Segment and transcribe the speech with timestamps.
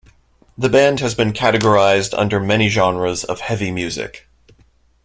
[0.57, 4.27] The band has been categorized under many genres of heavy music.